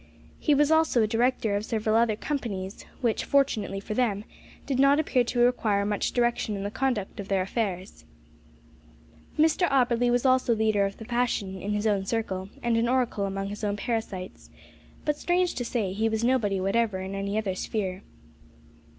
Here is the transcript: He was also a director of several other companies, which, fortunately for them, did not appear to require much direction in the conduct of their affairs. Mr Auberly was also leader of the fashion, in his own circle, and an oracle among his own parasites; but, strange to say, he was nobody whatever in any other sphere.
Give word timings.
He 0.39 0.55
was 0.55 0.71
also 0.71 1.03
a 1.03 1.07
director 1.07 1.55
of 1.55 1.63
several 1.63 1.95
other 1.95 2.15
companies, 2.15 2.85
which, 3.01 3.23
fortunately 3.23 3.79
for 3.79 3.93
them, 3.93 4.23
did 4.65 4.79
not 4.79 4.99
appear 4.99 5.23
to 5.25 5.37
require 5.41 5.85
much 5.85 6.11
direction 6.11 6.55
in 6.55 6.63
the 6.63 6.71
conduct 6.71 7.19
of 7.19 7.27
their 7.27 7.43
affairs. 7.43 8.03
Mr 9.37 9.69
Auberly 9.69 10.09
was 10.09 10.25
also 10.25 10.55
leader 10.55 10.87
of 10.87 10.97
the 10.97 11.05
fashion, 11.05 11.61
in 11.61 11.73
his 11.73 11.85
own 11.85 12.07
circle, 12.07 12.49
and 12.63 12.77
an 12.77 12.89
oracle 12.89 13.25
among 13.27 13.49
his 13.49 13.63
own 13.63 13.77
parasites; 13.77 14.49
but, 15.05 15.17
strange 15.17 15.53
to 15.53 15.63
say, 15.63 15.93
he 15.93 16.09
was 16.09 16.23
nobody 16.23 16.59
whatever 16.59 16.99
in 16.99 17.13
any 17.13 17.37
other 17.37 17.53
sphere. 17.53 18.01